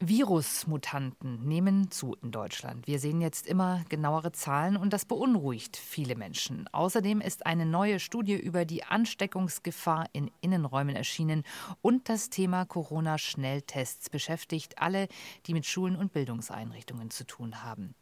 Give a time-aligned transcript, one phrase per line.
[0.00, 2.86] Virusmutanten nehmen zu in Deutschland.
[2.86, 6.68] Wir sehen jetzt immer genauere Zahlen und das beunruhigt viele Menschen.
[6.70, 11.42] Außerdem ist eine neue Studie über die Ansteckungsgefahr in Innenräumen erschienen
[11.82, 15.08] und das Thema Corona-Schnelltests beschäftigt alle,
[15.46, 17.96] die mit Schulen und Bildungseinrichtungen zu tun haben.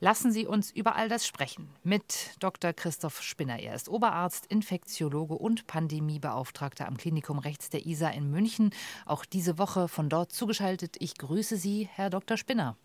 [0.00, 2.72] Lassen Sie uns über all das sprechen mit Dr.
[2.72, 3.58] Christoph Spinner.
[3.58, 8.70] Er ist Oberarzt, Infektiologe und Pandemiebeauftragter am Klinikum Rechts der ISA in München.
[9.04, 10.96] Auch diese Woche von dort zugeschaltet.
[10.98, 12.36] Ich grüße Sie, Herr Dr.
[12.36, 12.76] Spinner.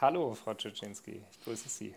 [0.00, 1.22] Hallo, Frau Czyczynski.
[1.30, 1.94] Ich grüße Sie.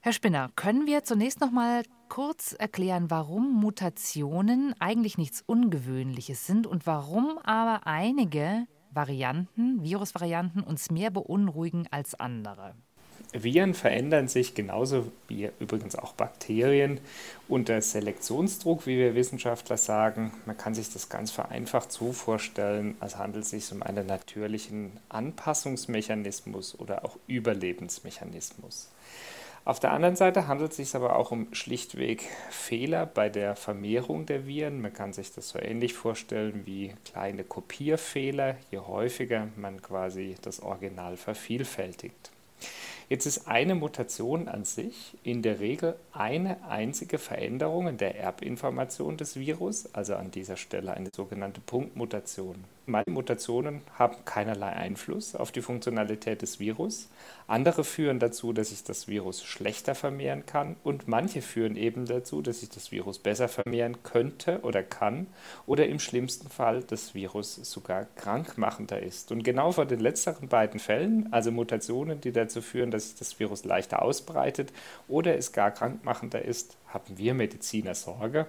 [0.00, 6.66] Herr Spinner, können wir zunächst noch mal kurz erklären, warum Mutationen eigentlich nichts Ungewöhnliches sind
[6.66, 12.74] und warum aber einige Varianten, Virusvarianten uns mehr beunruhigen als andere?
[13.32, 17.00] Viren verändern sich genauso wie übrigens auch Bakterien
[17.48, 20.32] unter Selektionsdruck, wie wir Wissenschaftler sagen.
[20.46, 24.92] Man kann sich das ganz vereinfacht so vorstellen, als handelt es sich um einen natürlichen
[25.08, 28.90] Anpassungsmechanismus oder auch Überlebensmechanismus.
[29.66, 34.26] Auf der anderen Seite handelt es sich aber auch um schlichtweg Fehler bei der Vermehrung
[34.26, 34.82] der Viren.
[34.82, 40.60] Man kann sich das so ähnlich vorstellen wie kleine Kopierfehler, je häufiger man quasi das
[40.60, 42.33] Original vervielfältigt.
[43.08, 49.16] Jetzt ist eine Mutation an sich in der Regel eine einzige Veränderung in der Erbinformation
[49.16, 52.64] des Virus, also an dieser Stelle eine sogenannte Punktmutation.
[52.86, 57.08] Manche Mutationen haben keinerlei Einfluss auf die Funktionalität des Virus.
[57.46, 60.76] Andere führen dazu, dass sich das Virus schlechter vermehren kann.
[60.84, 65.28] Und manche führen eben dazu, dass sich das Virus besser vermehren könnte oder kann.
[65.66, 69.32] Oder im schlimmsten Fall das Virus sogar krankmachender ist.
[69.32, 73.40] Und genau vor den letzteren beiden Fällen, also Mutationen, die dazu führen, dass sich das
[73.40, 74.74] Virus leichter ausbreitet
[75.08, 78.46] oder es gar krankmachender ist, haben wir Mediziner Sorge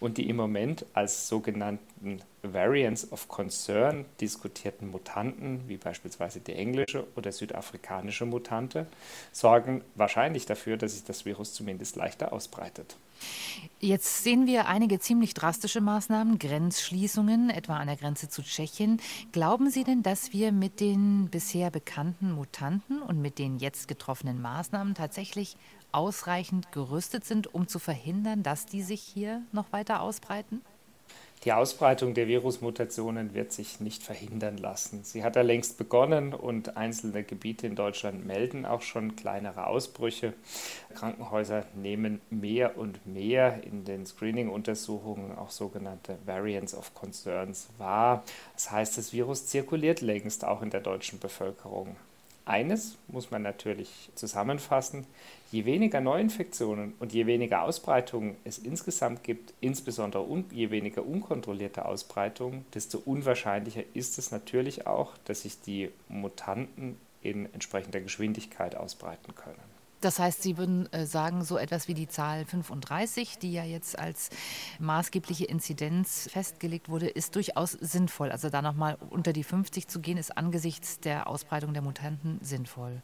[0.00, 7.06] und die im Moment als sogenannten Variants of Concern diskutierten Mutanten, wie beispielsweise die englische
[7.16, 8.86] oder südafrikanische Mutante,
[9.32, 12.96] sorgen wahrscheinlich dafür, dass sich das Virus zumindest leichter ausbreitet.
[13.80, 19.00] Jetzt sehen wir einige ziemlich drastische Maßnahmen, Grenzschließungen, etwa an der Grenze zu Tschechien.
[19.30, 24.42] Glauben Sie denn, dass wir mit den bisher bekannten Mutanten und mit den jetzt getroffenen
[24.42, 25.56] Maßnahmen tatsächlich
[25.92, 30.60] ausreichend gerüstet sind, um zu verhindern, dass die sich hier noch weiter ausbreiten?
[31.44, 35.04] Die Ausbreitung der Virusmutationen wird sich nicht verhindern lassen.
[35.04, 40.34] Sie hat ja längst begonnen und einzelne Gebiete in Deutschland melden auch schon kleinere Ausbrüche.
[40.94, 48.24] Krankenhäuser nehmen mehr und mehr in den Screening-Untersuchungen auch sogenannte Variants of Concerns wahr.
[48.54, 51.96] Das heißt, das Virus zirkuliert längst auch in der deutschen Bevölkerung.
[52.48, 55.06] Eines muss man natürlich zusammenfassen,
[55.52, 62.64] je weniger Neuinfektionen und je weniger Ausbreitungen es insgesamt gibt, insbesondere je weniger unkontrollierte Ausbreitungen,
[62.72, 69.77] desto unwahrscheinlicher ist es natürlich auch, dass sich die Mutanten in entsprechender Geschwindigkeit ausbreiten können.
[70.00, 73.98] Das heißt, Sie würden äh, sagen, so etwas wie die Zahl 35, die ja jetzt
[73.98, 74.30] als
[74.78, 78.30] maßgebliche Inzidenz festgelegt wurde, ist durchaus sinnvoll.
[78.30, 83.02] Also da nochmal unter die 50 zu gehen, ist angesichts der Ausbreitung der Mutanten sinnvoll.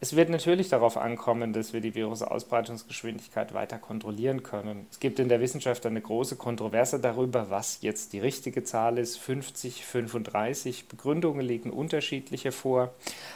[0.00, 4.86] Es wird natürlich darauf ankommen, dass wir die Virusausbreitungsgeschwindigkeit weiter kontrollieren können.
[4.92, 9.18] Es gibt in der Wissenschaft eine große Kontroverse darüber, was jetzt die richtige Zahl ist.
[9.18, 12.94] 50, 35 Begründungen liegen unterschiedliche vor.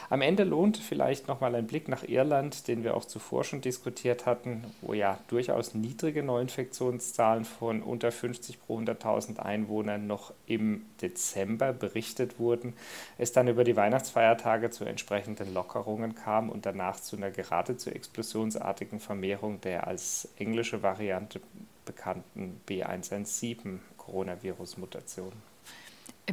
[0.09, 4.25] Am Ende lohnt vielleicht nochmal ein Blick nach Irland, den wir auch zuvor schon diskutiert
[4.25, 11.73] hatten, wo ja durchaus niedrige Neuinfektionszahlen von unter 50 pro 100.000 Einwohnern noch im Dezember
[11.73, 12.71] berichtet wurden.
[13.17, 18.99] Es dann über die Weihnachtsfeiertage zu entsprechenden Lockerungen kam und danach zu einer geradezu explosionsartigen
[18.99, 21.41] Vermehrung der als englische Variante
[21.83, 25.33] bekannten B117 Coronavirus-Mutation.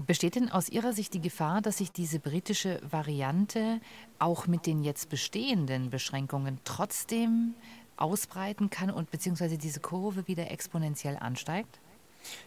[0.06, 3.80] Besteht denn aus Ihrer Sicht die Gefahr, dass sich diese britische Variante
[4.20, 7.54] auch mit den jetzt bestehenden Beschränkungen trotzdem
[7.96, 11.80] ausbreiten kann und beziehungsweise diese Kurve wieder exponentiell ansteigt?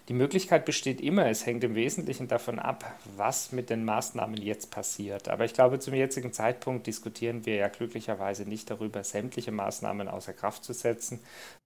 [0.10, 1.28] Die Möglichkeit besteht immer.
[1.28, 5.30] Es hängt im Wesentlichen davon ab, was mit den Maßnahmen jetzt passiert.
[5.30, 10.34] Aber ich glaube, zum jetzigen Zeitpunkt diskutieren wir ja glücklicherweise nicht darüber, sämtliche Maßnahmen außer
[10.34, 11.20] Kraft zu setzen.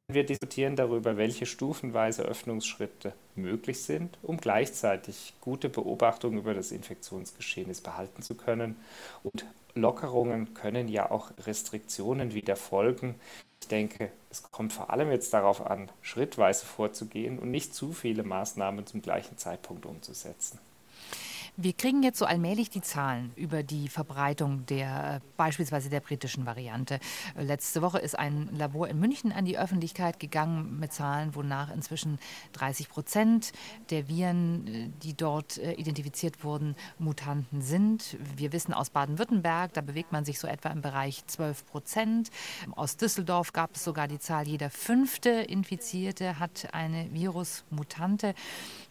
[0.10, 7.70] Wir diskutieren darüber, welche stufenweise Öffnungsschritte möglich sind, um gleichzeitig gute Beobachtung über das Infektionsgeschehen
[7.84, 8.78] behalten zu können.
[9.24, 9.46] Und
[9.76, 13.16] Lockerungen können ja auch Restriktionen wieder folgen,
[13.68, 18.24] ich denke, es kommt vor allem jetzt darauf an, schrittweise vorzugehen und nicht zu viele
[18.24, 20.58] Maßnahmen zum gleichen Zeitpunkt umzusetzen.
[21.60, 26.46] Wir kriegen jetzt so allmählich die Zahlen über die Verbreitung der äh, beispielsweise der britischen
[26.46, 27.00] Variante.
[27.36, 31.74] Äh, letzte Woche ist ein Labor in München an die Öffentlichkeit gegangen mit Zahlen, wonach
[31.74, 32.20] inzwischen
[32.54, 33.54] 30 Prozent
[33.90, 38.18] der Viren, äh, die dort identifiziert wurden, Mutanten sind.
[38.36, 42.30] Wir wissen aus Baden-Württemberg, da bewegt man sich so etwa im Bereich 12 Prozent.
[42.76, 48.36] Aus Düsseldorf gab es sogar die Zahl, jeder fünfte Infizierte hat eine Virusmutante.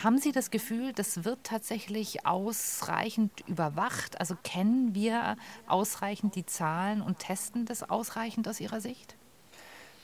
[0.02, 4.18] Haben Sie das Gefühl, das wird tatsächlich aus ausreichend überwacht?
[4.18, 5.36] Also kennen wir
[5.66, 9.16] ausreichend die Zahlen und testen das ausreichend aus Ihrer Sicht?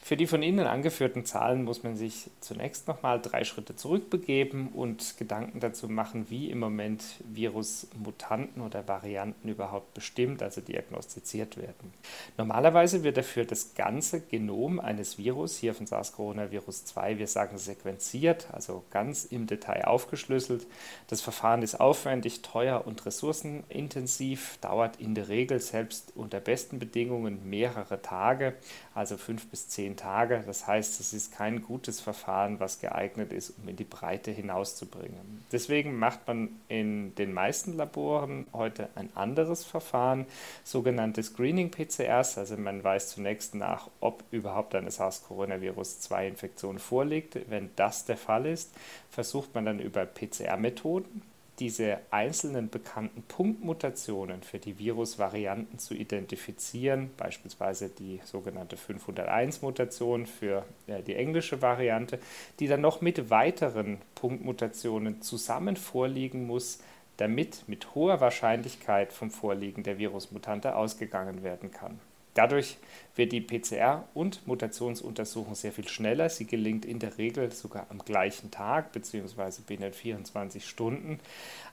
[0.05, 5.17] Für die von Ihnen angeführten Zahlen muss man sich zunächst nochmal drei Schritte zurückbegeben und
[5.17, 11.95] Gedanken dazu machen, wie im Moment Virusmutanten oder Varianten überhaupt bestimmt, also diagnostiziert werden.
[12.37, 18.49] Normalerweise wird dafür das ganze Genom eines Virus, hier von SARS-CoV-2, 2 wir sagen sequenziert,
[18.51, 20.67] also ganz im Detail aufgeschlüsselt.
[21.07, 27.49] Das Verfahren ist aufwendig, teuer und ressourcenintensiv, dauert in der Regel selbst unter besten Bedingungen
[27.49, 28.57] mehrere Tage,
[28.95, 30.43] also fünf bis zehn zehn Tage.
[30.47, 35.45] Das heißt, es ist kein gutes Verfahren, was geeignet ist, um in die Breite hinauszubringen.
[35.51, 40.27] Deswegen macht man in den meisten Laboren heute ein anderes Verfahren,
[40.65, 42.39] sogenannte Screening-PCRs.
[42.39, 47.39] Also man weiß zunächst nach, ob überhaupt eine SARS-CoV-2-Infektion vorliegt.
[47.49, 48.73] Wenn das der Fall ist,
[49.11, 57.89] versucht man dann über PCR-Methoden diese einzelnen bekannten Punktmutationen für die Virusvarianten zu identifizieren, beispielsweise
[57.89, 62.19] die sogenannte 501-Mutation für äh, die englische Variante,
[62.59, 66.81] die dann noch mit weiteren Punktmutationen zusammen vorliegen muss,
[67.19, 72.01] damit mit hoher Wahrscheinlichkeit vom Vorliegen der Virusmutante ausgegangen werden kann.
[72.35, 72.79] Dadurch
[73.15, 76.29] wird die PCR- und Mutationsuntersuchung sehr viel schneller.
[76.29, 79.63] Sie gelingt in der Regel sogar am gleichen Tag bzw.
[79.67, 81.21] binnen 24 Stunden.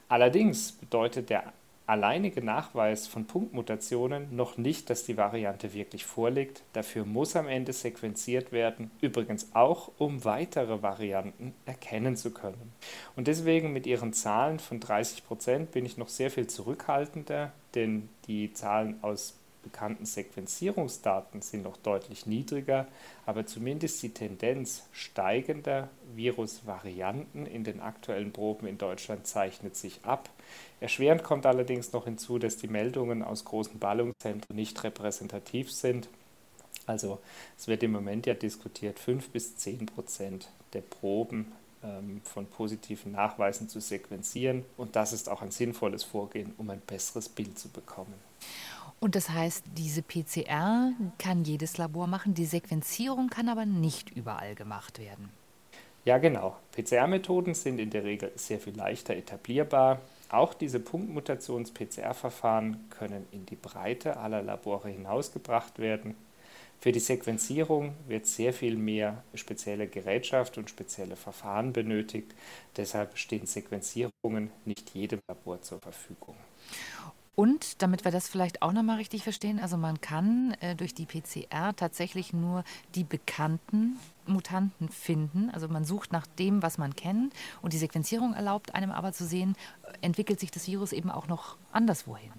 [0.09, 1.53] Allerdings bedeutet der
[1.89, 6.62] alleinige Nachweis von Punktmutationen noch nicht, dass die Variante wirklich vorliegt.
[6.73, 12.73] Dafür muss am Ende sequenziert werden, übrigens auch, um weitere Varianten erkennen zu können.
[13.15, 18.07] Und deswegen mit Ihren Zahlen von 30 Prozent bin ich noch sehr viel zurückhaltender, denn
[18.27, 22.88] die Zahlen aus bekannten Sequenzierungsdaten sind noch deutlich niedriger,
[23.25, 30.29] aber zumindest die Tendenz steigender Virusvarianten in den aktuellen Proben in Deutschland zeichnet sich ab.
[30.79, 36.09] Erschwerend kommt allerdings noch hinzu, dass die Meldungen aus großen Ballungszentren nicht repräsentativ sind.
[36.85, 37.19] Also
[37.57, 41.51] es wird im Moment ja diskutiert, 5 bis 10 Prozent der Proben
[41.83, 44.65] ähm, von positiven Nachweisen zu sequenzieren.
[44.75, 48.15] Und das ist auch ein sinnvolles Vorgehen, um ein besseres Bild zu bekommen.
[49.00, 54.56] Und das heißt, diese PCR kann jedes Labor machen, die Sequenzierung kann aber nicht überall
[54.56, 55.30] gemacht werden.
[56.06, 56.57] Ja, genau.
[56.72, 60.01] PCR-Methoden sind in der Regel sehr viel leichter etablierbar.
[60.30, 66.16] Auch diese Punktmutations-PCR-Verfahren können in die Breite aller Labore hinausgebracht werden.
[66.80, 72.34] Für die Sequenzierung wird sehr viel mehr spezielle Gerätschaft und spezielle Verfahren benötigt.
[72.78, 76.36] Deshalb stehen Sequenzierungen nicht jedem Labor zur Verfügung.
[77.39, 81.06] Und damit wir das vielleicht auch nochmal richtig verstehen, also man kann äh, durch die
[81.06, 82.65] PCR tatsächlich nur
[82.95, 83.97] die bekannten
[84.27, 85.50] Mutanten finden.
[85.53, 87.31] Also man sucht nach dem, was man kennt.
[87.62, 89.56] Und die Sequenzierung erlaubt einem aber zu sehen,
[90.01, 92.33] entwickelt sich das Virus eben auch noch anderswohin.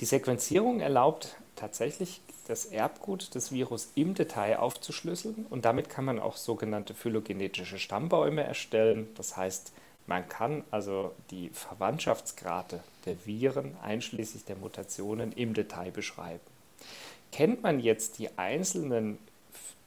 [0.00, 6.18] Die Sequenzierung erlaubt tatsächlich das Erbgut des Virus im Detail aufzuschlüsseln und damit kann man
[6.18, 9.10] auch sogenannte phylogenetische Stammbäume erstellen.
[9.14, 9.74] Das heißt,
[10.06, 16.40] man kann also die Verwandtschaftsgrade der Viren einschließlich der Mutationen im Detail beschreiben.
[17.30, 19.18] Kennt man jetzt die einzelnen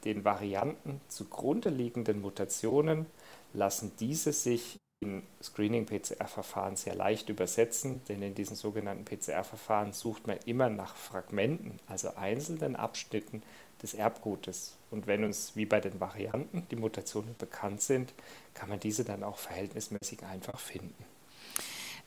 [0.04, 3.06] den Varianten zugrunde liegenden Mutationen,
[3.52, 10.38] lassen diese sich in Screening-PCR-Verfahren sehr leicht übersetzen, denn in diesen sogenannten PCR-Verfahren sucht man
[10.46, 13.42] immer nach Fragmenten, also einzelnen Abschnitten
[13.82, 14.76] des Erbgutes.
[14.90, 18.12] Und wenn uns wie bei den Varianten die Mutationen bekannt sind,
[18.54, 21.04] kann man diese dann auch verhältnismäßig einfach finden.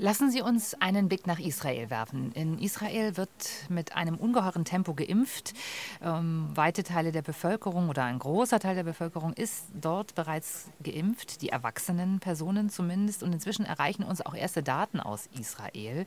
[0.02, 2.32] Lassen Sie uns einen Blick nach Israel werfen.
[2.32, 3.30] In Israel wird
[3.68, 5.54] mit einem ungeheuren Tempo geimpft.
[6.02, 11.42] Ähm, weite Teile der Bevölkerung oder ein großer Teil der Bevölkerung ist dort bereits geimpft,
[11.42, 13.24] die erwachsenen Personen zumindest.
[13.24, 16.06] Und inzwischen erreichen uns auch erste Daten aus Israel.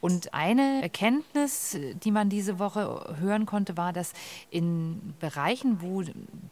[0.00, 4.12] Und eine Erkenntnis, die man diese Woche hören konnte, war, dass
[4.50, 6.02] in Bereichen, wo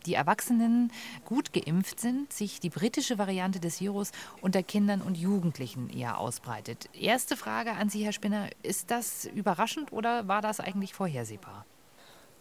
[0.07, 0.93] die Erwachsenen
[1.25, 6.68] gut geimpft sind, sich die britische Variante des Virus unter Kindern und Jugendlichen eher ausbreitet
[6.69, 6.89] arbeitet.
[6.95, 8.49] Erste Frage an Sie, Herr Spinner.
[8.63, 11.65] Ist das überraschend oder war das eigentlich vorhersehbar?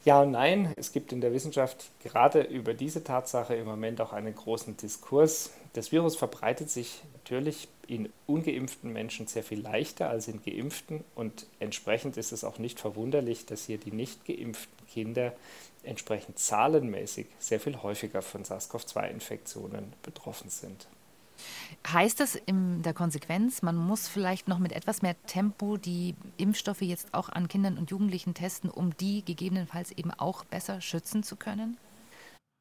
[0.05, 0.73] Ja und nein.
[0.77, 5.51] Es gibt in der Wissenschaft gerade über diese Tatsache im Moment auch einen großen Diskurs.
[5.73, 11.47] Das Virus verbreitet sich natürlich in ungeimpften Menschen sehr viel leichter als in geimpften und
[11.59, 15.33] entsprechend ist es auch nicht verwunderlich, dass hier die nicht geimpften Kinder
[15.83, 20.87] entsprechend zahlenmäßig sehr viel häufiger von SARS-CoV-2-Infektionen betroffen sind.
[21.87, 26.81] Heißt das in der Konsequenz, man muss vielleicht noch mit etwas mehr Tempo die Impfstoffe
[26.81, 31.35] jetzt auch an Kindern und Jugendlichen testen, um die gegebenenfalls eben auch besser schützen zu
[31.35, 31.77] können?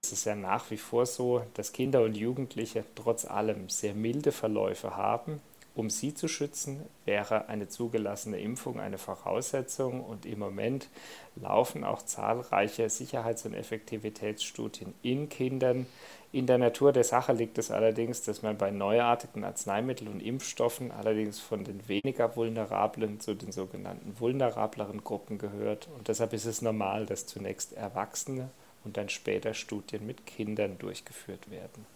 [0.05, 4.31] Es ist ja nach wie vor so, dass Kinder und Jugendliche trotz allem sehr milde
[4.31, 5.41] Verläufe haben.
[5.75, 10.89] Um sie zu schützen, wäre eine zugelassene Impfung eine Voraussetzung und im Moment
[11.35, 15.87] laufen auch zahlreiche Sicherheits- und Effektivitätsstudien in Kindern,
[16.33, 20.91] in der Natur der Sache liegt es allerdings, dass man bei neuartigen Arzneimitteln und Impfstoffen
[20.91, 25.89] allerdings von den weniger vulnerablen zu den sogenannten vulnerableren Gruppen gehört.
[25.97, 28.51] Und deshalb ist es normal, dass zunächst Erwachsene
[28.85, 31.96] und dann später Studien mit Kindern durchgeführt werden.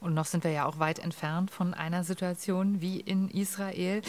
[0.00, 4.00] Und noch sind wir ja auch weit entfernt von einer Situation wie in Israel.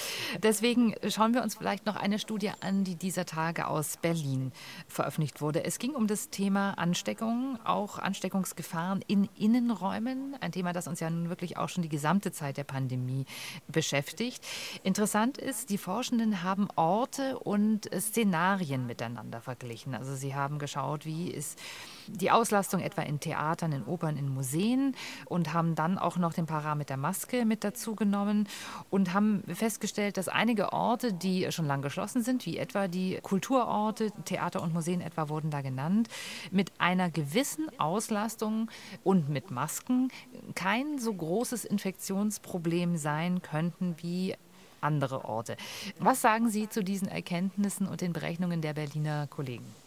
[0.42, 4.54] Deswegen schauen wir uns vielleicht noch eine Studie an, die dieser Tage aus Berlin
[4.88, 5.66] veröffentlicht wurde.
[5.66, 10.38] Es ging um das Thema Ansteckung, auch Ansteckungsgefahren in Innenräumen.
[10.40, 13.26] Ein Thema, das uns ja nun wirklich auch schon die gesamte Zeit der Pandemie
[13.68, 14.46] beschäftigt.
[14.84, 19.94] Interessant ist, die Forschenden haben Orte und Szenarien miteinander verglichen.
[19.94, 21.60] Also sie haben geschaut, wie ist
[22.08, 24.96] die Auslastung etwa in Theatern, in Opern, in Museen
[25.26, 28.48] und haben dann auch noch den Parameter Maske mit dazu genommen
[28.92, 34.12] und haben festgestellt, dass einige Orte, die schon lang geschlossen sind, wie etwa die Kulturorte,
[34.26, 36.08] Theater und Museen etwa wurden da genannt,
[36.52, 38.70] mit einer gewissen Auslastung
[39.04, 40.10] und mit Masken
[40.54, 44.36] kein so großes Infektionsproblem sein könnten wie
[44.82, 45.58] andere Orte.
[45.98, 49.81] Was sagen Sie zu diesen Erkenntnissen und den Berechnungen der Berliner Kollegen?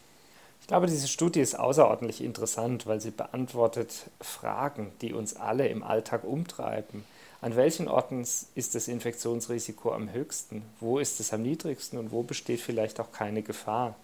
[0.65, 5.83] Ich glaube, diese Studie ist außerordentlich interessant, weil sie beantwortet Fragen, die uns alle im
[5.83, 7.05] Alltag umtreiben.
[7.43, 10.63] An welchen Orten ist das Infektionsrisiko am höchsten?
[10.81, 13.95] Wo ist es am niedrigsten und wo besteht vielleicht auch keine Gefahr?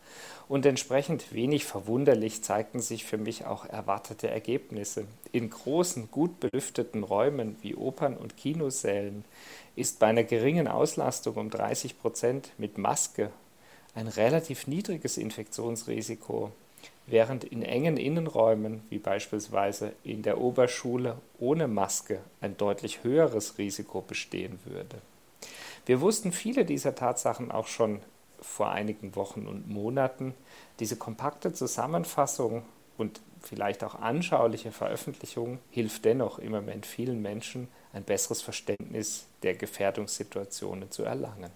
[0.48, 5.06] Und entsprechend wenig verwunderlich zeigten sich für mich auch erwartete Ergebnisse.
[5.32, 9.24] In großen, gut belüfteten Räumen wie Opern und Kinosälen
[9.76, 13.30] ist bei einer geringen Auslastung um 30 Prozent mit Maske
[13.94, 16.52] ein relativ niedriges Infektionsrisiko,
[17.06, 24.00] während in engen Innenräumen, wie beispielsweise in der Oberschule ohne Maske, ein deutlich höheres Risiko
[24.00, 24.98] bestehen würde.
[25.86, 28.00] Wir wussten viele dieser Tatsachen auch schon
[28.40, 30.34] vor einigen Wochen und Monaten.
[30.78, 32.62] Diese kompakte Zusammenfassung
[32.96, 39.54] und vielleicht auch anschauliche Veröffentlichung hilft dennoch im Moment vielen Menschen, ein besseres Verständnis der
[39.54, 41.50] Gefährdungssituationen zu erlangen.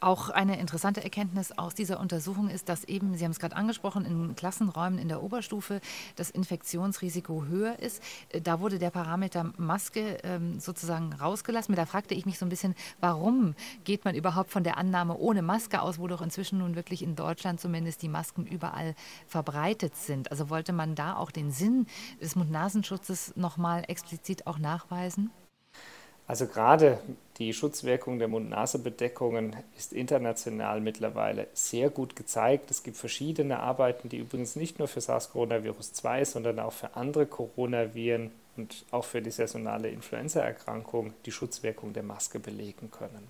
[0.00, 4.04] Auch eine interessante Erkenntnis aus dieser Untersuchung ist, dass eben, Sie haben es gerade angesprochen,
[4.04, 5.80] in Klassenräumen in der Oberstufe
[6.16, 8.02] das Infektionsrisiko höher ist.
[8.42, 11.74] Da wurde der Parameter Maske ähm, sozusagen rausgelassen.
[11.74, 15.42] Da fragte ich mich so ein bisschen, warum geht man überhaupt von der Annahme ohne
[15.42, 18.94] Maske aus, wo doch inzwischen nun wirklich in Deutschland zumindest die Masken überall
[19.26, 20.30] verbreitet sind.
[20.30, 21.86] Also wollte man da auch den Sinn
[22.20, 25.30] des Mund-Nasenschutzes nochmal explizit auch nachweisen?
[26.26, 26.98] Also gerade
[27.38, 32.70] die Schutzwirkung der Mund-Nase-Bedeckungen ist international mittlerweile sehr gut gezeigt.
[32.70, 38.30] Es gibt verschiedene Arbeiten, die übrigens nicht nur für SARS-CoV-2, sondern auch für andere Coronaviren
[38.56, 43.28] und auch für die saisonale Influenzaerkrankung die Schutzwirkung der Maske belegen können.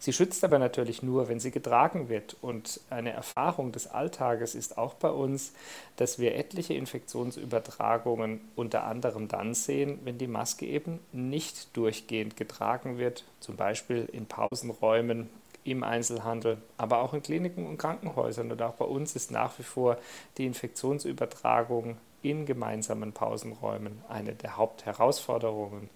[0.00, 2.36] Sie schützt aber natürlich nur, wenn sie getragen wird.
[2.40, 5.52] Und eine Erfahrung des Alltages ist auch bei uns,
[5.96, 12.98] dass wir etliche Infektionsübertragungen unter anderem dann sehen, wenn die Maske eben nicht durchgehend getragen
[12.98, 15.28] wird, zum Beispiel in Pausenräumen
[15.64, 18.52] im Einzelhandel, aber auch in Kliniken und Krankenhäusern.
[18.52, 19.98] Und auch bei uns ist nach wie vor
[20.38, 25.88] die Infektionsübertragung in gemeinsamen Pausenräumen eine der Hauptherausforderungen.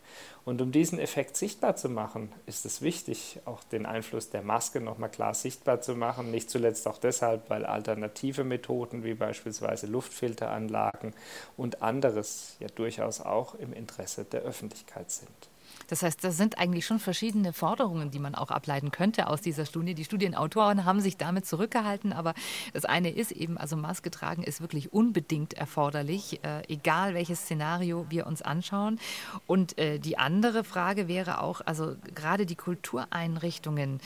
[0.45, 4.81] Und um diesen Effekt sichtbar zu machen, ist es wichtig, auch den Einfluss der Maske
[4.81, 6.31] nochmal klar sichtbar zu machen.
[6.31, 11.15] Nicht zuletzt auch deshalb, weil alternative Methoden wie beispielsweise Luftfilteranlagen
[11.57, 15.52] und anderes ja durchaus auch im Interesse der Öffentlichkeit sind.
[15.93, 19.67] Das heißt, das sind eigentlich schon verschiedene Forderungen, die man auch ableiten könnte aus dieser
[19.67, 19.93] Studie.
[19.93, 22.33] Die Studienautoren haben sich damit zurückgehalten, aber
[22.73, 28.07] das eine ist eben, also Maske tragen ist wirklich unbedingt erforderlich, äh, egal welches Szenario
[28.09, 28.99] wir uns anschauen.
[29.47, 34.01] Und äh, die andere Frage wäre auch, also gerade die Kultureinrichtungen,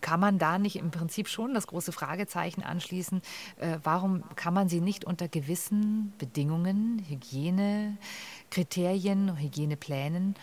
[0.00, 3.20] kann man da nicht im Prinzip schon das große Fragezeichen anschließen,
[3.58, 10.36] äh, warum kann man sie nicht unter gewissen Bedingungen, Hygienekriterien, Hygieneplänen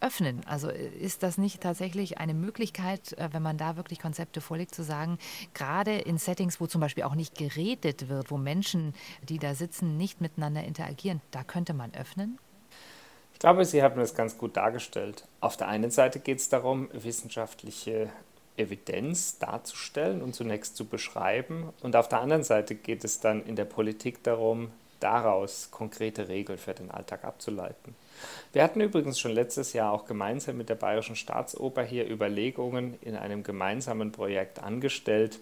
[0.00, 0.42] öffnen?
[0.46, 4.74] Also äh, ist das nicht tatsächlich eine Möglichkeit, äh, wenn man da wirklich Konzepte vorlegt,
[4.74, 5.18] zu sagen,
[5.54, 8.94] gerade in Settings, wo zum Beispiel auch nicht geredet wird, wo Menschen,
[9.28, 12.38] die da sitzen, nicht miteinander interagieren, da könnte man öffnen?
[13.32, 15.26] Ich glaube, Sie haben das ganz gut dargestellt.
[15.40, 18.10] Auf der einen Seite geht es darum, wissenschaftliche
[18.56, 21.70] Evidenz darzustellen und zunächst zu beschreiben.
[21.82, 26.58] Und auf der anderen Seite geht es dann in der Politik darum, daraus konkrete Regeln
[26.58, 27.94] für den Alltag abzuleiten.
[28.52, 33.16] Wir hatten übrigens schon letztes Jahr auch gemeinsam mit der Bayerischen Staatsoper hier Überlegungen in
[33.16, 35.38] einem gemeinsamen Projekt angestellt,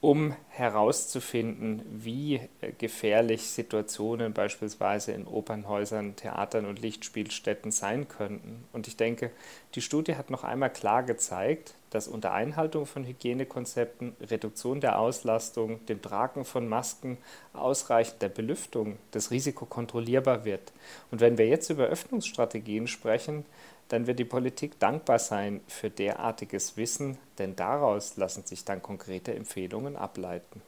[0.00, 8.64] um herauszufinden, wie äh, gefährlich Situationen beispielsweise in Opernhäusern, Theatern und Lichtspielstätten sein könnten.
[8.72, 9.30] Und ich denke,
[9.74, 15.84] die Studie hat noch einmal klar gezeigt, dass unter Einhaltung von Hygienekonzepten, Reduktion der Auslastung,
[15.86, 17.18] dem Tragen von Masken,
[17.52, 20.72] ausreichender Belüftung das Risiko kontrollierbar wird.
[21.10, 23.44] Und wenn wir jetzt über Öffnungsstrategien sprechen,
[23.88, 29.34] dann wird die Politik dankbar sein für derartiges Wissen, denn daraus lassen sich dann konkrete
[29.34, 30.62] Empfehlungen ableiten.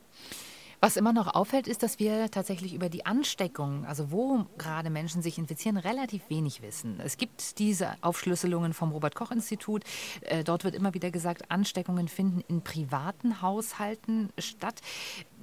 [0.84, 5.22] Was immer noch auffällt, ist, dass wir tatsächlich über die Ansteckung, also wo gerade Menschen
[5.22, 6.98] sich infizieren, relativ wenig wissen.
[6.98, 9.84] Es gibt diese Aufschlüsselungen vom Robert Koch Institut.
[10.22, 14.80] Äh, dort wird immer wieder gesagt, Ansteckungen finden in privaten Haushalten statt.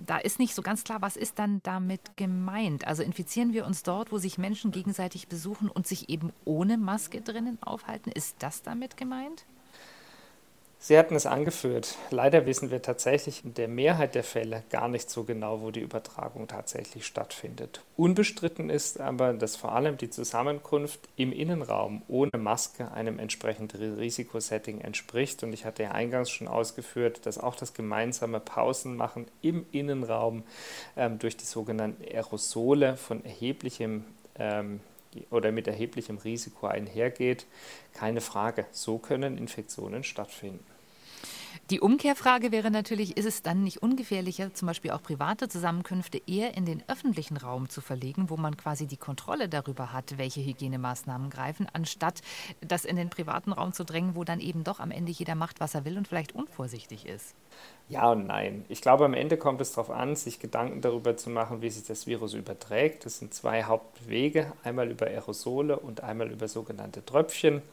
[0.05, 2.85] Da ist nicht so ganz klar, was ist dann damit gemeint.
[2.85, 7.21] Also infizieren wir uns dort, wo sich Menschen gegenseitig besuchen und sich eben ohne Maske
[7.21, 8.11] drinnen aufhalten.
[8.11, 9.45] Ist das damit gemeint?
[10.81, 11.97] Sie hatten es angeführt.
[12.09, 15.81] Leider wissen wir tatsächlich in der Mehrheit der Fälle gar nicht so genau, wo die
[15.81, 17.81] Übertragung tatsächlich stattfindet.
[17.97, 24.79] Unbestritten ist aber, dass vor allem die Zusammenkunft im Innenraum ohne Maske einem entsprechenden Risikosetting
[24.79, 25.43] entspricht.
[25.43, 30.43] Und ich hatte ja eingangs schon ausgeführt, dass auch das gemeinsame Pausenmachen im Innenraum
[30.95, 34.05] ähm, durch die sogenannten Aerosole von erheblichem
[34.35, 34.79] ähm,
[35.29, 37.45] oder mit erheblichem Risiko einhergeht.
[37.93, 40.65] Keine Frage, so können Infektionen stattfinden.
[41.69, 46.57] Die Umkehrfrage wäre natürlich, ist es dann nicht ungefährlicher, zum Beispiel auch private Zusammenkünfte eher
[46.57, 51.29] in den öffentlichen Raum zu verlegen, wo man quasi die Kontrolle darüber hat, welche Hygienemaßnahmen
[51.29, 52.21] greifen, anstatt
[52.61, 55.59] das in den privaten Raum zu drängen, wo dann eben doch am Ende jeder macht,
[55.59, 57.35] was er will und vielleicht unvorsichtig ist?
[57.89, 58.65] Ja und nein.
[58.69, 61.87] Ich glaube, am Ende kommt es darauf an, sich Gedanken darüber zu machen, wie sich
[61.87, 63.03] das Virus überträgt.
[63.03, 67.63] Das sind zwei Hauptwege, einmal über Aerosole und einmal über sogenannte Tröpfchen.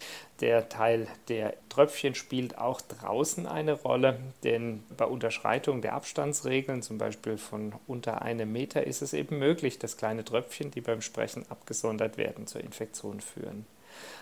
[0.41, 6.97] Der Teil der Tröpfchen spielt auch draußen eine Rolle, denn bei Unterschreitung der Abstandsregeln, zum
[6.97, 11.45] Beispiel von unter einem Meter, ist es eben möglich, dass kleine Tröpfchen, die beim Sprechen
[11.51, 13.67] abgesondert werden, zur Infektion führen.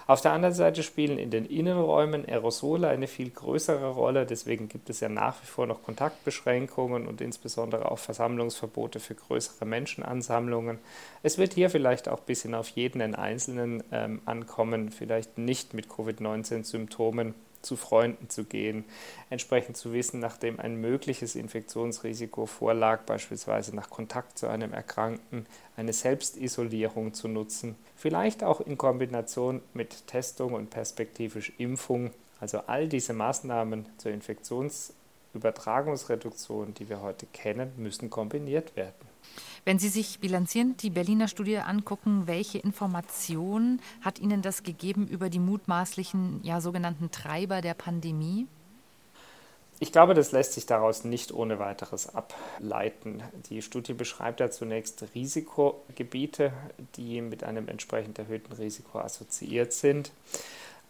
[0.07, 4.27] Auf der anderen Seite spielen in den Innenräumen Aerosole eine viel größere Rolle.
[4.27, 9.65] Deswegen gibt es ja nach wie vor noch Kontaktbeschränkungen und insbesondere auch Versammlungsverbote für größere
[9.65, 10.79] Menschenansammlungen.
[11.23, 15.89] Es wird hier vielleicht auch ein bisschen auf jeden Einzelnen ähm, ankommen, vielleicht nicht mit
[15.89, 17.35] Covid-19-Symptomen
[17.65, 18.85] zu Freunden zu gehen,
[19.31, 25.47] entsprechend zu wissen, nachdem ein mögliches Infektionsrisiko vorlag, beispielsweise nach Kontakt zu einem Erkrankten,
[25.77, 32.13] eine Selbstisolierung zu nutzen, vielleicht auch in Kombination mit Testung und perspektivisch Impfung.
[32.41, 39.14] Also all diese Maßnahmen zur Infektionsübertragungsreduktion, die wir heute kennen, müssen kombiniert werden.
[39.65, 45.31] Wenn Sie sich bilanzierend die Berliner Studie angucken, welche Informationen hat Ihnen das gegeben über
[45.31, 48.47] die mutmaßlichen, ja sogenannten Treiber der Pandemie?
[49.81, 53.23] Ich glaube, das lässt sich daraus nicht ohne weiteres ableiten.
[53.51, 56.53] Die Studie beschreibt ja zunächst Risikogebiete,
[56.97, 60.13] die mit einem entsprechend erhöhten Risiko assoziiert sind.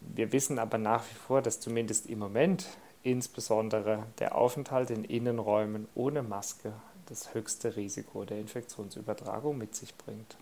[0.01, 2.67] Wir wissen aber nach wie vor, dass zumindest im Moment
[3.01, 6.73] insbesondere der Aufenthalt in Innenräumen ohne Maske
[7.05, 10.37] das höchste Risiko der Infektionsübertragung mit sich bringt.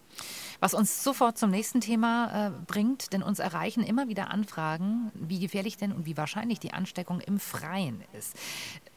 [0.59, 5.39] Was uns sofort zum nächsten Thema äh, bringt, denn uns erreichen immer wieder Anfragen, wie
[5.39, 8.35] gefährlich denn und wie wahrscheinlich die Ansteckung im Freien ist.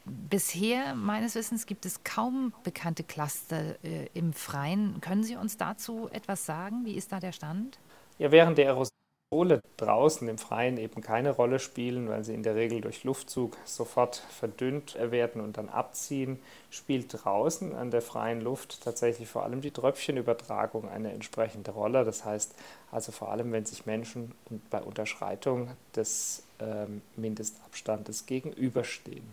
[0.05, 5.00] Bisher, meines Wissens, gibt es kaum bekannte Cluster äh, im Freien.
[5.00, 6.85] Können Sie uns dazu etwas sagen?
[6.85, 7.79] Wie ist da der Stand?
[8.18, 8.95] Ja, während der Erosion
[9.32, 13.56] Aerosole draußen im Freien eben keine Rolle spielen, weil sie in der Regel durch Luftzug
[13.64, 16.38] sofort verdünnt werden und dann abziehen,
[16.70, 22.04] spielt draußen an der freien Luft tatsächlich vor allem die Tröpfchenübertragung eine entsprechende Rolle.
[22.04, 22.54] Das heißt
[22.92, 24.32] also vor allem, wenn sich Menschen
[24.70, 29.24] bei Unterschreitung des ähm, Mindestabstandes gegenüberstehen.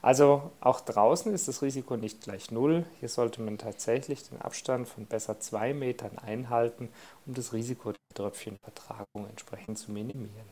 [0.00, 2.86] Also auch draußen ist das Risiko nicht gleich null.
[3.00, 6.88] Hier sollte man tatsächlich den Abstand von besser zwei Metern einhalten,
[7.26, 10.46] um das Risiko der Tröpfchenübertragung entsprechend zu minimieren.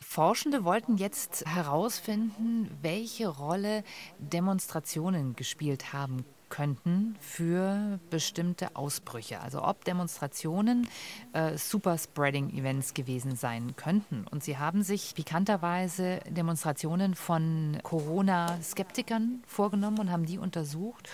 [0.00, 3.84] Forschende wollten jetzt herausfinden, welche Rolle
[4.18, 9.40] Demonstrationen gespielt haben könnten für bestimmte Ausbrüche.
[9.40, 10.86] Also ob Demonstrationen
[11.32, 14.26] äh, Superspreading-Events gewesen sein könnten.
[14.28, 21.08] Und sie haben sich pikanterweise Demonstrationen von Corona-Skeptikern vorgenommen und haben die untersucht.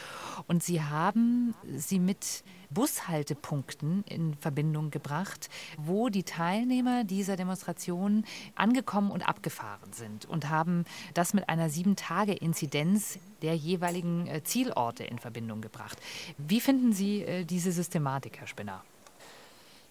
[0.48, 2.42] Und sie haben sie mit
[2.76, 10.84] Bushaltepunkten in Verbindung gebracht, wo die Teilnehmer dieser Demonstration angekommen und abgefahren sind und haben
[11.14, 15.98] das mit einer Sieben-Tage-Inzidenz der jeweiligen äh, Zielorte in Verbindung gebracht.
[16.36, 18.82] Wie finden Sie äh, diese Systematik, Herr Spinner?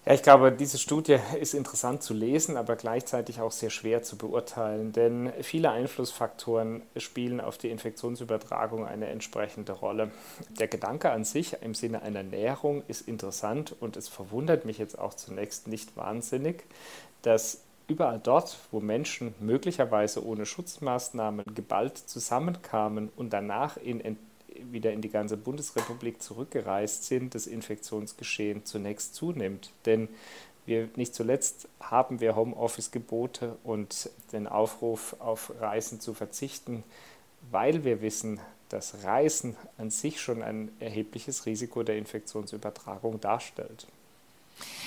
[0.08, 4.20] Ja, ich glaube, diese Studie ist interessant zu lesen, aber gleichzeitig auch sehr schwer zu
[4.20, 10.12] beurteilen, denn viele Einflussfaktoren spielen auf die Infektionsübertragung eine entsprechende Rolle.
[10.60, 15.00] Der Gedanke an sich im Sinne einer Näherung ist interessant und es verwundert mich jetzt
[15.00, 16.66] auch zunächst nicht wahnsinnig,
[17.24, 24.02] dass überall dort, wo Menschen möglicherweise ohne Schutzmaßnahmen geballt zusammenkamen und danach in
[24.72, 29.72] wieder in die ganze Bundesrepublik zurückgereist sind, das Infektionsgeschehen zunächst zunimmt.
[29.86, 30.10] Denn
[30.66, 36.84] wir nicht zuletzt haben wir Homeoffice-Gebote und den Aufruf auf Reisen zu verzichten,
[37.52, 38.40] weil wir wissen,
[38.70, 43.86] dass Reisen an sich schon ein erhebliches Risiko der Infektionsübertragung darstellt.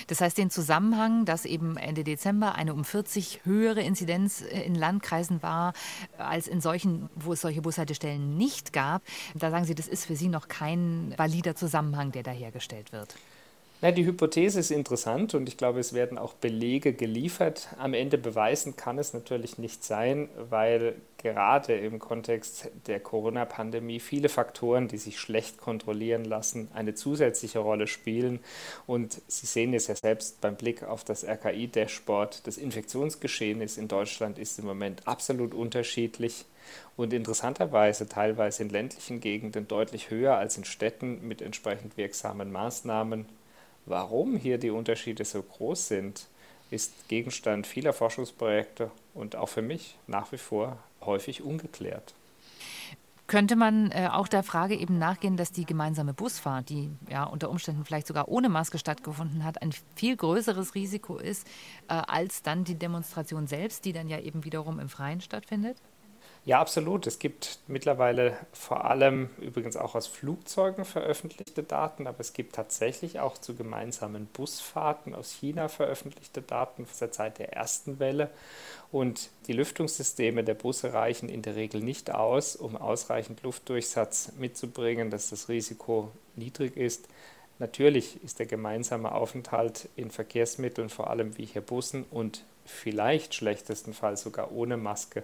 [0.07, 4.75] Das heißt, den Zusammenhang, dass eben Ende Dezember eine um 40 höhere Inzidenz äh, in
[4.75, 5.73] Landkreisen war,
[6.19, 9.03] äh, als in solchen, wo es solche Bushaltestellen nicht gab,
[9.35, 13.15] da sagen Sie, das ist für Sie noch kein valider Zusammenhang, der da hergestellt wird.
[13.81, 17.69] Na, die Hypothese ist interessant und ich glaube, es werden auch Belege geliefert.
[17.79, 24.29] Am Ende beweisen kann es natürlich nicht sein, weil gerade im Kontext der Corona-Pandemie viele
[24.31, 28.41] Faktoren, die sich schlecht kontrollieren lassen, eine zusätzliche Rolle spielen.
[28.89, 32.49] Und Sie sehen es ja selbst beim Blick auf das RKI-Dashboard.
[32.49, 36.47] Das Infektionsgeschehen ist in Deutschland ist im Moment absolut unterschiedlich
[36.97, 43.27] und interessanterweise teilweise in ländlichen Gegenden deutlich höher als in Städten mit entsprechend wirksamen Maßnahmen
[43.89, 46.27] Warum hier die Unterschiede so groß sind,
[46.71, 52.13] ist Gegenstand vieler Forschungsprojekte und auch für mich nach wie vor häufig ungeklärt.
[53.27, 57.51] Könnte man äh, auch der Frage eben nachgehen, dass die gemeinsame Busfahrt, die ja unter
[57.51, 61.47] Umständen vielleicht sogar ohne Maske stattgefunden hat, ein viel größeres Risiko ist
[61.89, 65.77] äh, als dann die Demonstration selbst, die dann ja eben wiederum im Freien stattfindet?
[66.49, 67.07] Ja, absolut.
[67.07, 73.21] Es gibt mittlerweile vor allem übrigens auch aus Flugzeugen veröffentlichte Daten, aber es gibt tatsächlich
[73.21, 78.31] auch zu gemeinsamen Busfahrten aus China veröffentlichte Daten aus der Zeit der ersten Welle.
[78.91, 85.11] Und die Lüftungssysteme der Busse reichen in der Regel nicht aus, um ausreichend Luftdurchsatz mitzubringen,
[85.11, 87.09] dass das Risiko niedrig ist.
[87.59, 94.23] Natürlich ist der gemeinsame Aufenthalt in Verkehrsmitteln, vor allem wie hier Bussen und vielleicht schlechtestenfalls
[94.23, 95.23] sogar ohne Maske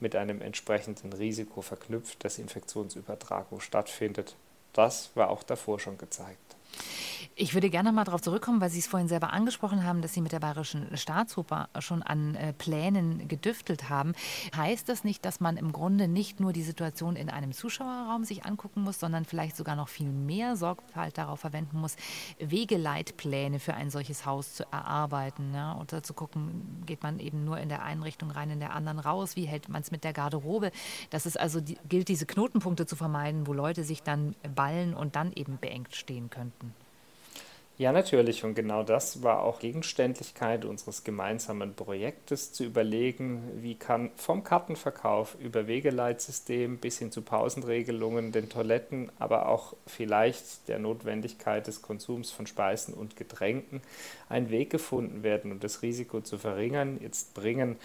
[0.00, 4.34] mit einem entsprechenden Risiko verknüpft, dass Infektionsübertragung stattfindet.
[4.72, 6.45] Das war auch davor schon gezeigt.
[7.38, 10.22] Ich würde gerne mal darauf zurückkommen, weil Sie es vorhin selber angesprochen haben, dass Sie
[10.22, 14.14] mit der Bayerischen Staatsoper schon an äh, Plänen gedüftelt haben.
[14.56, 18.46] Heißt das nicht, dass man im Grunde nicht nur die Situation in einem Zuschauerraum sich
[18.46, 21.96] angucken muss, sondern vielleicht sogar noch viel mehr Sorgfalt darauf verwenden muss,
[22.38, 25.78] Wegeleitpläne für ein solches Haus zu erarbeiten ja?
[25.78, 28.98] oder zu gucken, geht man eben nur in der einen Richtung rein, in der anderen
[28.98, 30.72] raus, wie hält man es mit der Garderobe?
[31.10, 35.16] Dass es also die, gilt, diese Knotenpunkte zu vermeiden, wo Leute sich dann ballen und
[35.16, 36.72] dann eben beengt stehen könnten.
[37.78, 38.42] Ja, natürlich.
[38.42, 45.36] Und genau das war auch Gegenständlichkeit unseres gemeinsamen Projektes, zu überlegen, wie kann vom Kartenverkauf
[45.40, 52.30] über Wegeleitsystem bis hin zu Pausenregelungen, den Toiletten, aber auch vielleicht der Notwendigkeit des Konsums
[52.30, 53.82] von Speisen und Getränken
[54.30, 56.98] ein Weg gefunden werden, um das Risiko zu verringern.
[57.02, 57.76] Jetzt bringen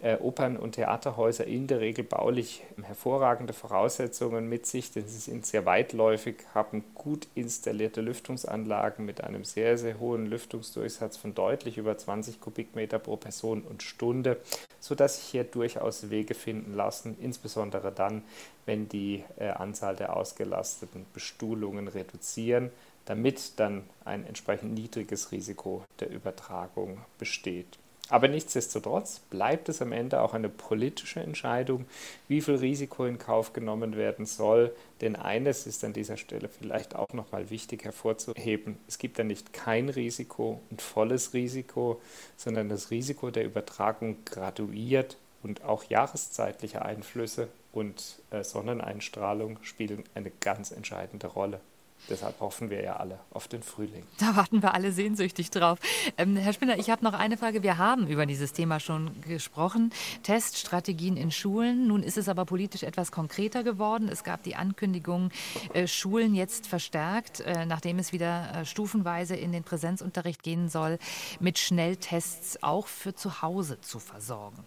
[0.00, 5.44] äh, Opern- und Theaterhäuser in der Regel baulich hervorragende Voraussetzungen mit sich, denn sie sind
[5.44, 11.96] sehr weitläufig, haben gut installierte Lüftungsanlagen mit einem sehr, sehr hohen Lüftungsdurchsatz von deutlich über
[11.96, 14.38] 20 Kubikmeter pro Person und Stunde,
[14.78, 18.22] sodass sich hier durchaus Wege finden lassen, insbesondere dann,
[18.66, 22.70] wenn die äh, Anzahl der ausgelasteten Bestuhlungen reduzieren,
[23.04, 27.79] damit dann ein entsprechend niedriges Risiko der Übertragung besteht.
[28.10, 31.86] Aber nichtsdestotrotz bleibt es am Ende auch eine politische Entscheidung,
[32.26, 34.74] wie viel Risiko in Kauf genommen werden soll.
[35.00, 38.78] Denn eines ist an dieser Stelle vielleicht auch nochmal wichtig hervorzuheben.
[38.88, 42.00] Es gibt ja nicht kein Risiko und volles Risiko,
[42.36, 50.32] sondern das Risiko der Übertragung graduiert und auch jahreszeitliche Einflüsse und äh, Sonneneinstrahlung spielen eine
[50.40, 51.60] ganz entscheidende Rolle.
[52.08, 54.04] Deshalb hoffen wir ja alle auf den Frühling.
[54.18, 55.78] Da warten wir alle sehnsüchtig drauf.
[56.18, 57.62] Ähm, Herr Spinner, ich habe noch eine Frage.
[57.62, 59.92] Wir haben über dieses Thema schon gesprochen.
[60.22, 61.86] Teststrategien in Schulen.
[61.86, 64.08] Nun ist es aber politisch etwas konkreter geworden.
[64.08, 65.30] Es gab die Ankündigung,
[65.72, 70.98] äh, Schulen jetzt verstärkt, äh, nachdem es wieder äh, stufenweise in den Präsenzunterricht gehen soll,
[71.38, 74.64] mit Schnelltests auch für zu Hause zu versorgen.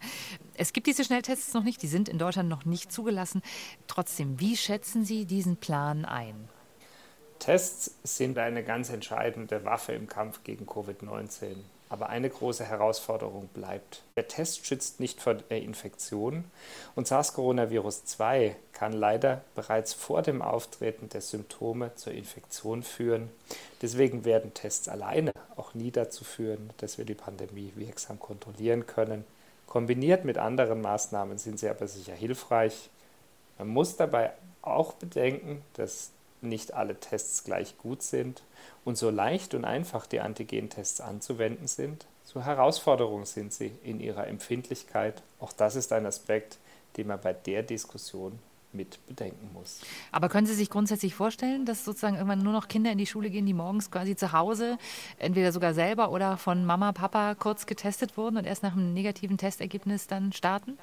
[0.55, 1.81] Es gibt diese Schnelltests noch nicht.
[1.81, 3.41] Die sind in Deutschland noch nicht zugelassen.
[3.87, 6.47] Trotzdem, wie schätzen Sie diesen Plan ein?
[7.43, 11.55] Tests sind eine ganz entscheidende Waffe im Kampf gegen Covid-19.
[11.89, 14.01] Aber eine große Herausforderung bleibt.
[14.15, 16.45] Der Test schützt nicht vor der Infektion
[16.95, 23.29] und SARS-CoV-2 kann leider bereits vor dem Auftreten der Symptome zur Infektion führen.
[23.81, 29.25] Deswegen werden Tests alleine auch nie dazu führen, dass wir die Pandemie wirksam kontrollieren können.
[29.67, 32.89] Kombiniert mit anderen Maßnahmen sind sie aber sicher hilfreich.
[33.57, 36.11] Man muss dabei auch bedenken, dass
[36.43, 38.43] nicht alle Tests gleich gut sind
[38.85, 44.27] und so leicht und einfach die Antigentests anzuwenden sind, so Herausforderungen sind sie in ihrer
[44.27, 45.21] Empfindlichkeit.
[45.39, 46.57] Auch das ist ein Aspekt,
[46.97, 48.39] den man bei der Diskussion
[48.71, 49.81] mit bedenken muss.
[50.11, 53.29] Aber können Sie sich grundsätzlich vorstellen, dass sozusagen irgendwann nur noch Kinder in die Schule
[53.29, 54.79] gehen, die morgens quasi zu Hause,
[55.19, 59.37] entweder sogar selber oder von Mama, Papa kurz getestet wurden und erst nach einem negativen
[59.37, 60.79] Testergebnis dann starten?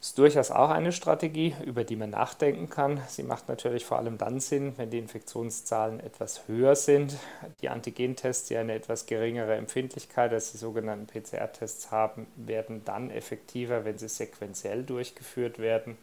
[0.00, 3.02] Ist durchaus auch eine Strategie, über die man nachdenken kann.
[3.08, 7.18] Sie macht natürlich vor allem dann Sinn, wenn die Infektionszahlen etwas höher sind.
[7.60, 13.84] Die Antigentests, die eine etwas geringere Empfindlichkeit als die sogenannten PCR-Tests haben, werden dann effektiver,
[13.84, 15.98] wenn sie sequenziell durchgeführt werden.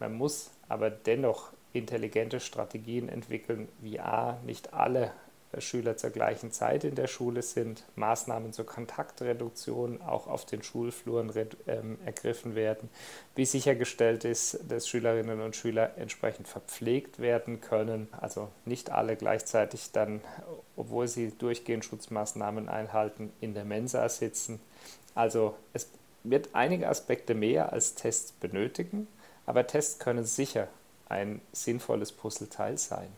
[0.00, 5.12] Man muss aber dennoch intelligente Strategien entwickeln, wie A, nicht alle
[5.58, 11.30] Schüler zur gleichen Zeit in der Schule sind, Maßnahmen zur Kontaktreduktion auch auf den Schulfluren
[11.66, 12.88] ähm, ergriffen werden,
[13.34, 19.90] wie sichergestellt ist, dass Schülerinnen und Schüler entsprechend verpflegt werden können, also nicht alle gleichzeitig
[19.92, 20.20] dann,
[20.76, 24.60] obwohl sie durchgehend Schutzmaßnahmen einhalten, in der Mensa sitzen.
[25.14, 25.88] Also es
[26.24, 29.08] wird einige Aspekte mehr als Tests benötigen,
[29.46, 30.68] aber Tests können sicher
[31.08, 33.08] ein sinnvolles Puzzleteil sein.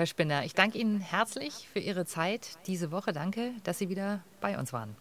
[0.00, 3.12] Herr Spinner, ich danke Ihnen herzlich für Ihre Zeit diese Woche.
[3.12, 4.96] Danke, dass Sie wieder bei uns waren.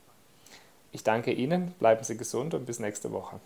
[0.92, 3.40] Ich danke Ihnen, bleiben Sie gesund und bis nächste Woche.